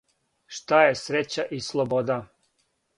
[0.59, 2.21] Шта је срећа и слобода.